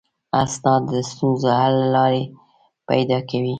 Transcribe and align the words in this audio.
استاد 0.43 0.81
د 0.91 0.93
ستونزو 1.09 1.49
حل 1.59 1.75
لارې 1.95 2.21
پیدا 2.89 3.19
کوي. 3.29 3.49